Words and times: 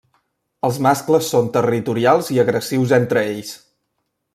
Els 0.69 0.79
mascles 0.85 1.29
són 1.35 1.51
territorials 1.59 2.33
i 2.37 2.41
agressius 2.49 2.99
entre 3.03 3.27
ells. 3.33 3.57